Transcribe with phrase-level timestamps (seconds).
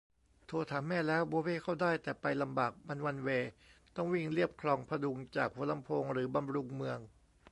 [0.47, 3.49] โทรถามแม่แล้ว โบ๊เบ๊เข้าได้ แต่ไปลำบาก มันวันเวย์
[3.95, 6.99] ต้องวิ่งเลียบคลองผดุงจากหัวลำโพงหรือบำรุงเมือง